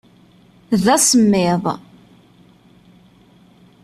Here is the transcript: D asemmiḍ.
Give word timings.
D 0.83 0.85
asemmiḍ. 0.95 1.63